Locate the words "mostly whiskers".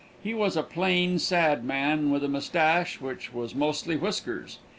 3.53-4.57